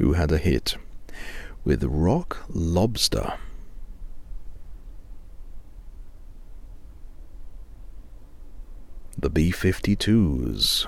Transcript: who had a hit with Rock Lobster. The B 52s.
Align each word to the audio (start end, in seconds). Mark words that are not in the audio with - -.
who 0.00 0.14
had 0.14 0.32
a 0.32 0.38
hit 0.38 0.76
with 1.62 1.84
Rock 1.84 2.38
Lobster. 2.48 3.34
The 9.18 9.28
B 9.28 9.52
52s. 9.52 10.86